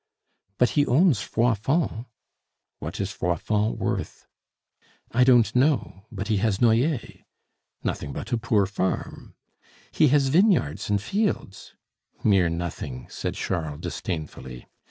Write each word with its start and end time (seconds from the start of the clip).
"But 0.57 0.69
he 0.71 0.87
owns 0.87 1.21
Froidfond." 1.21 2.05
"What 2.79 2.99
is 2.99 3.11
Froidfond 3.11 3.77
worth?" 3.77 4.25
"I 5.11 5.23
don't 5.23 5.55
know; 5.55 6.07
but 6.11 6.27
he 6.27 6.37
has 6.37 6.57
Noyers." 6.59 7.21
"Nothing 7.83 8.11
but 8.11 8.31
a 8.31 8.37
poor 8.39 8.65
farm!" 8.65 9.35
"He 9.91 10.07
has 10.07 10.29
vineyards 10.29 10.89
and 10.89 10.99
fields." 10.99 11.75
"Mere 12.23 12.49
nothing," 12.49 13.09
said 13.11 13.35
Charles 13.35 13.81
disdainfully. 13.81 14.65